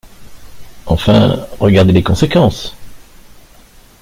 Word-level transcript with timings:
Enfin, 0.87 1.45
regardez 1.59 1.93
les 1.93 2.01
conséquences! 2.01 2.75